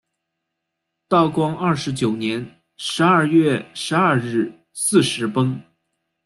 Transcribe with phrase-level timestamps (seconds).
[1.07, 5.61] 道光二十九年十二月十二日巳时崩。